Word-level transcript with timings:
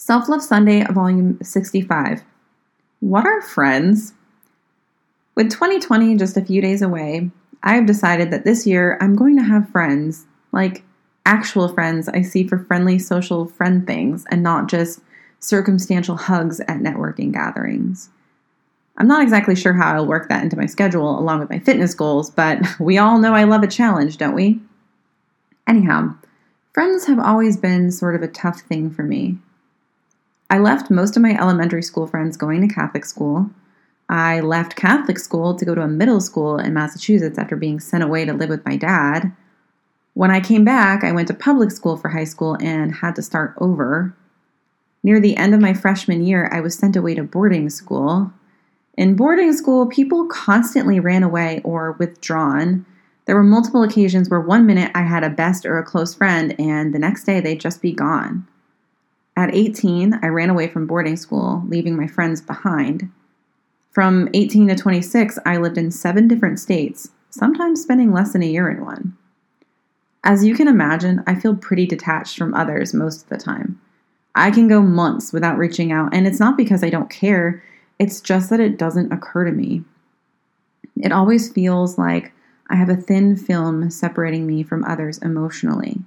Self 0.00 0.30
Love 0.30 0.42
Sunday, 0.42 0.82
Volume 0.84 1.38
65. 1.42 2.22
What 3.00 3.26
are 3.26 3.42
friends? 3.42 4.14
With 5.34 5.50
2020 5.50 6.16
just 6.16 6.38
a 6.38 6.44
few 6.44 6.62
days 6.62 6.80
away, 6.80 7.30
I 7.62 7.74
have 7.74 7.84
decided 7.84 8.30
that 8.30 8.46
this 8.46 8.66
year 8.66 8.96
I'm 9.02 9.14
going 9.14 9.36
to 9.36 9.42
have 9.42 9.68
friends, 9.68 10.24
like 10.52 10.84
actual 11.26 11.68
friends 11.68 12.08
I 12.08 12.22
see 12.22 12.48
for 12.48 12.60
friendly 12.60 12.98
social 12.98 13.44
friend 13.44 13.86
things 13.86 14.24
and 14.30 14.42
not 14.42 14.70
just 14.70 15.00
circumstantial 15.38 16.16
hugs 16.16 16.60
at 16.60 16.78
networking 16.78 17.30
gatherings. 17.30 18.08
I'm 18.96 19.06
not 19.06 19.22
exactly 19.22 19.54
sure 19.54 19.74
how 19.74 19.96
I'll 19.96 20.06
work 20.06 20.30
that 20.30 20.42
into 20.42 20.56
my 20.56 20.64
schedule 20.64 21.18
along 21.18 21.40
with 21.40 21.50
my 21.50 21.58
fitness 21.58 21.92
goals, 21.92 22.30
but 22.30 22.62
we 22.80 22.96
all 22.96 23.18
know 23.18 23.34
I 23.34 23.44
love 23.44 23.62
a 23.62 23.68
challenge, 23.68 24.16
don't 24.16 24.34
we? 24.34 24.60
Anyhow, 25.66 26.14
friends 26.72 27.04
have 27.04 27.18
always 27.18 27.58
been 27.58 27.92
sort 27.92 28.14
of 28.14 28.22
a 28.22 28.28
tough 28.28 28.62
thing 28.62 28.90
for 28.90 29.02
me. 29.02 29.36
I 30.50 30.58
left 30.58 30.90
most 30.90 31.16
of 31.16 31.22
my 31.22 31.38
elementary 31.40 31.82
school 31.82 32.08
friends 32.08 32.36
going 32.36 32.66
to 32.66 32.74
Catholic 32.74 33.04
school. 33.04 33.48
I 34.08 34.40
left 34.40 34.74
Catholic 34.74 35.20
school 35.20 35.54
to 35.54 35.64
go 35.64 35.76
to 35.76 35.82
a 35.82 35.88
middle 35.88 36.20
school 36.20 36.58
in 36.58 36.74
Massachusetts 36.74 37.38
after 37.38 37.54
being 37.54 37.78
sent 37.78 38.02
away 38.02 38.24
to 38.24 38.32
live 38.32 38.50
with 38.50 38.64
my 38.66 38.76
dad. 38.76 39.32
When 40.14 40.32
I 40.32 40.40
came 40.40 40.64
back, 40.64 41.04
I 41.04 41.12
went 41.12 41.28
to 41.28 41.34
public 41.34 41.70
school 41.70 41.96
for 41.96 42.08
high 42.08 42.24
school 42.24 42.56
and 42.60 42.96
had 42.96 43.14
to 43.14 43.22
start 43.22 43.54
over. 43.58 44.12
Near 45.04 45.20
the 45.20 45.36
end 45.36 45.54
of 45.54 45.60
my 45.60 45.72
freshman 45.72 46.24
year, 46.24 46.50
I 46.52 46.60
was 46.60 46.74
sent 46.74 46.96
away 46.96 47.14
to 47.14 47.22
boarding 47.22 47.70
school. 47.70 48.32
In 48.98 49.14
boarding 49.14 49.52
school, 49.52 49.86
people 49.86 50.26
constantly 50.26 50.98
ran 50.98 51.22
away 51.22 51.60
or 51.62 51.92
withdrawn. 51.92 52.84
There 53.26 53.36
were 53.36 53.44
multiple 53.44 53.84
occasions 53.84 54.28
where 54.28 54.40
one 54.40 54.66
minute 54.66 54.90
I 54.96 55.02
had 55.02 55.22
a 55.22 55.30
best 55.30 55.64
or 55.64 55.78
a 55.78 55.84
close 55.84 56.12
friend, 56.12 56.56
and 56.58 56.92
the 56.92 56.98
next 56.98 57.22
day 57.22 57.38
they'd 57.38 57.60
just 57.60 57.80
be 57.80 57.92
gone. 57.92 58.48
At 59.36 59.54
18, 59.54 60.20
I 60.22 60.26
ran 60.28 60.50
away 60.50 60.68
from 60.68 60.86
boarding 60.86 61.16
school, 61.16 61.62
leaving 61.68 61.96
my 61.96 62.06
friends 62.06 62.40
behind. 62.40 63.10
From 63.90 64.28
18 64.34 64.68
to 64.68 64.76
26, 64.76 65.38
I 65.46 65.56
lived 65.56 65.78
in 65.78 65.90
seven 65.90 66.28
different 66.28 66.60
states, 66.60 67.10
sometimes 67.30 67.82
spending 67.82 68.12
less 68.12 68.32
than 68.32 68.42
a 68.42 68.46
year 68.46 68.68
in 68.68 68.84
one. 68.84 69.16
As 70.22 70.44
you 70.44 70.54
can 70.54 70.68
imagine, 70.68 71.22
I 71.26 71.34
feel 71.34 71.56
pretty 71.56 71.86
detached 71.86 72.36
from 72.36 72.54
others 72.54 72.92
most 72.92 73.22
of 73.22 73.28
the 73.30 73.38
time. 73.38 73.80
I 74.34 74.50
can 74.50 74.68
go 74.68 74.80
months 74.82 75.32
without 75.32 75.58
reaching 75.58 75.90
out, 75.90 76.14
and 76.14 76.26
it's 76.26 76.40
not 76.40 76.56
because 76.56 76.84
I 76.84 76.90
don't 76.90 77.10
care, 77.10 77.62
it's 77.98 78.20
just 78.20 78.50
that 78.50 78.60
it 78.60 78.78
doesn't 78.78 79.12
occur 79.12 79.44
to 79.44 79.52
me. 79.52 79.82
It 80.96 81.12
always 81.12 81.50
feels 81.50 81.98
like 81.98 82.32
I 82.68 82.76
have 82.76 82.88
a 82.88 82.96
thin 82.96 83.36
film 83.36 83.90
separating 83.90 84.46
me 84.46 84.62
from 84.62 84.84
others 84.84 85.18
emotionally. 85.18 85.98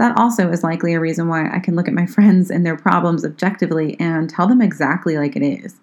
That 0.00 0.16
also 0.16 0.50
is 0.50 0.64
likely 0.64 0.94
a 0.94 1.00
reason 1.00 1.28
why 1.28 1.54
I 1.54 1.58
can 1.58 1.76
look 1.76 1.86
at 1.86 1.92
my 1.92 2.06
friends 2.06 2.50
and 2.50 2.64
their 2.64 2.76
problems 2.76 3.22
objectively 3.22 4.00
and 4.00 4.30
tell 4.30 4.46
them 4.46 4.62
exactly 4.62 5.18
like 5.18 5.36
it 5.36 5.42
is. 5.42 5.76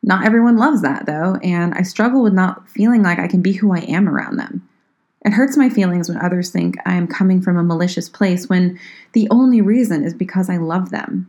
Not 0.00 0.24
everyone 0.24 0.58
loves 0.58 0.80
that 0.82 1.06
though, 1.06 1.40
and 1.42 1.74
I 1.74 1.82
struggle 1.82 2.22
with 2.22 2.34
not 2.34 2.68
feeling 2.68 3.02
like 3.02 3.18
I 3.18 3.26
can 3.26 3.42
be 3.42 3.54
who 3.54 3.74
I 3.74 3.80
am 3.80 4.08
around 4.08 4.36
them. 4.36 4.68
It 5.24 5.32
hurts 5.32 5.56
my 5.56 5.68
feelings 5.68 6.08
when 6.08 6.18
others 6.18 6.50
think 6.50 6.76
I 6.86 6.94
am 6.94 7.08
coming 7.08 7.42
from 7.42 7.56
a 7.56 7.64
malicious 7.64 8.08
place 8.08 8.48
when 8.48 8.78
the 9.12 9.26
only 9.28 9.60
reason 9.60 10.04
is 10.04 10.14
because 10.14 10.48
I 10.48 10.58
love 10.58 10.90
them. 10.90 11.28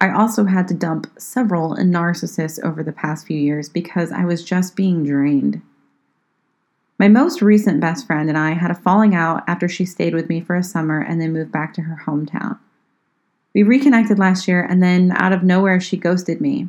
I 0.00 0.12
also 0.12 0.44
had 0.44 0.68
to 0.68 0.74
dump 0.74 1.10
several 1.18 1.74
narcissists 1.74 2.62
over 2.64 2.84
the 2.84 2.92
past 2.92 3.26
few 3.26 3.36
years 3.36 3.68
because 3.68 4.12
I 4.12 4.24
was 4.24 4.44
just 4.44 4.76
being 4.76 5.04
drained. 5.04 5.60
My 6.98 7.08
most 7.08 7.42
recent 7.42 7.80
best 7.80 8.06
friend 8.06 8.28
and 8.28 8.38
I 8.38 8.52
had 8.52 8.70
a 8.70 8.76
falling 8.76 9.14
out 9.14 9.42
after 9.48 9.68
she 9.68 9.84
stayed 9.84 10.14
with 10.14 10.28
me 10.28 10.40
for 10.40 10.54
a 10.54 10.62
summer 10.62 11.00
and 11.00 11.20
then 11.20 11.32
moved 11.32 11.52
back 11.52 11.74
to 11.74 11.82
her 11.82 12.02
hometown. 12.06 12.58
We 13.54 13.62
reconnected 13.62 14.18
last 14.18 14.48
year 14.48 14.62
and 14.62 14.82
then 14.82 15.12
out 15.12 15.32
of 15.32 15.42
nowhere 15.42 15.80
she 15.80 15.96
ghosted 15.96 16.40
me. 16.40 16.68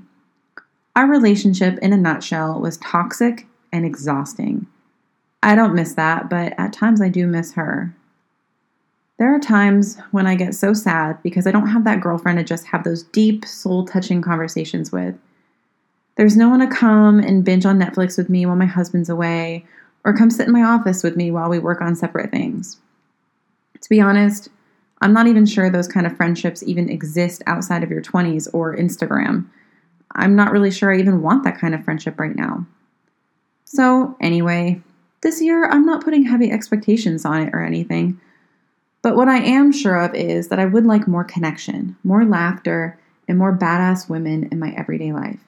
Our 0.96 1.08
relationship, 1.08 1.78
in 1.80 1.94
a 1.94 1.98
nutshell, 1.98 2.60
was 2.60 2.78
toxic 2.78 3.48
and 3.72 3.86
exhausting. 3.86 4.68
I 5.42 5.56
don't 5.56 5.76
miss 5.76 5.94
that, 5.94 6.30
but 6.30 6.54
at 6.58 6.74
times 6.74 7.02
I 7.02 7.10
do 7.10 7.28
miss 7.28 7.54
her. 7.54 7.94
There 9.18 9.34
are 9.34 9.40
times 9.40 9.98
when 10.12 10.28
I 10.28 10.36
get 10.36 10.56
so 10.56 10.74
sad 10.74 11.22
because 11.24 11.48
I 11.48 11.52
don't 11.52 11.68
have 11.68 11.84
that 11.86 12.02
girlfriend 12.02 12.40
to 12.40 12.44
just 12.44 12.66
have 12.68 12.84
those 12.84 13.04
deep, 13.04 13.46
soul 13.46 13.86
touching 13.86 14.22
conversations 14.22 14.92
with. 14.92 15.16
There's 16.16 16.38
no 16.38 16.50
one 16.50 16.60
to 16.60 16.68
come 16.68 17.20
and 17.20 17.44
binge 17.44 17.66
on 17.66 17.80
Netflix 17.80 18.18
with 18.18 18.30
me 18.30 18.46
while 18.46 18.56
my 18.56 18.66
husband's 18.66 19.10
away, 19.10 19.66
or 20.06 20.14
come 20.14 20.30
sit 20.30 20.48
in 20.48 20.54
my 20.54 20.64
office 20.64 21.04
with 21.04 21.16
me 21.16 21.32
while 21.32 21.50
we 21.50 21.60
work 21.60 21.82
on 21.82 21.96
separate 21.96 22.32
things. 22.32 22.78
To 23.82 23.90
be 23.90 24.02
honest, 24.02 24.50
I'm 25.02 25.14
not 25.14 25.28
even 25.28 25.46
sure 25.46 25.70
those 25.70 25.88
kind 25.88 26.06
of 26.06 26.16
friendships 26.16 26.64
even 26.64 26.90
exist 26.90 27.44
outside 27.48 27.84
of 27.84 27.92
your 27.92 28.02
20s 28.02 28.48
or 28.54 28.76
Instagram. 28.76 29.46
I'm 30.16 30.36
not 30.36 30.52
really 30.52 30.72
sure 30.72 30.94
I 30.94 31.00
even 31.00 31.22
want 31.22 31.44
that 31.44 31.60
kind 31.60 31.76
of 31.76 31.84
friendship 31.84 32.20
right 32.20 32.36
now. 32.36 32.66
So, 33.66 34.16
anyway, 34.22 34.82
this 35.22 35.42
year 35.42 35.66
I'm 35.66 35.86
not 35.86 36.04
putting 36.04 36.24
heavy 36.24 36.52
expectations 36.52 37.26
on 37.26 37.42
it 37.42 37.54
or 37.54 37.64
anything. 37.64 38.20
But 39.02 39.18
what 39.18 39.28
I 39.28 39.40
am 39.40 39.72
sure 39.72 40.00
of 40.00 40.16
is 40.16 40.48
that 40.48 40.60
I 40.60 40.66
would 40.66 40.86
like 40.86 41.08
more 41.08 41.26
connection, 41.26 41.98
more 42.04 42.24
laughter, 42.24 42.98
and 43.28 43.38
more 43.38 43.56
badass 43.58 44.10
women 44.10 44.48
in 44.52 44.60
my 44.60 44.72
everyday 44.78 45.12
life. 45.12 45.40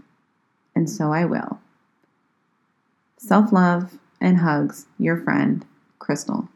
And 0.75 0.89
so 0.89 1.13
I 1.13 1.25
will. 1.25 1.59
Self 3.17 3.53
love 3.53 3.97
and 4.19 4.37
hugs, 4.37 4.85
your 4.97 5.17
friend, 5.17 5.65
Crystal. 5.99 6.49